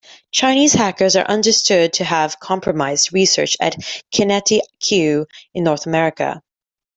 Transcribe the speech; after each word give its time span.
Chinese 0.31 0.73
hackers 0.73 1.15
are 1.15 1.25
understood 1.27 1.93
to 1.93 2.03
have 2.03 2.39
compromised 2.39 3.13
research 3.13 3.55
at 3.59 3.75
QinetiQ 4.11 5.27
in 5.53 5.63
North 5.63 5.85
America. 5.85 6.41